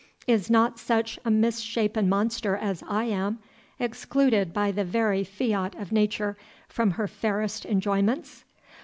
Is 0.25 0.49
not 0.49 0.79
such 0.79 1.19
a 1.23 1.29
mis 1.29 1.59
shapen 1.59 2.09
monster 2.09 2.55
as 2.57 2.81
I 2.87 3.03
am, 3.03 3.37
excluded, 3.77 4.51
by 4.51 4.71
the 4.71 4.83
very 4.83 5.23
fiat 5.23 5.75
of 5.75 5.91
Nature, 5.91 6.39
from 6.67 6.89
her 6.97 7.07
fairest 7.07 7.65
enjoyments? 7.67 8.43